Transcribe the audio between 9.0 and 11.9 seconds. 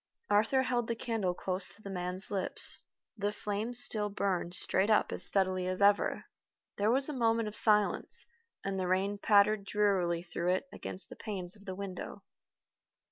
pattered drearily through it against the panes of the